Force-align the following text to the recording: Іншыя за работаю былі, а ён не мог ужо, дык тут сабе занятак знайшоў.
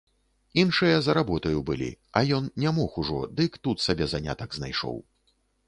Іншыя 0.61 0.95
за 1.07 1.13
работаю 1.17 1.59
былі, 1.67 1.91
а 2.17 2.23
ён 2.39 2.49
не 2.65 2.73
мог 2.79 2.97
ужо, 3.03 3.21
дык 3.43 3.61
тут 3.69 3.87
сабе 3.87 4.11
занятак 4.17 4.49
знайшоў. 4.61 5.01